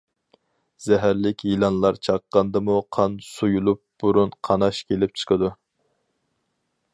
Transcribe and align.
زەھەرلىك 0.85 1.43
يىلانلار 1.49 1.99
چاققاندىمۇ 2.07 2.77
قان 2.97 3.19
سۇيۇلۇپ 3.27 3.83
بۇرۇن 4.05 4.33
قاناش 4.49 4.81
كېلىپ 4.93 5.15
چىقىدۇ. 5.23 5.53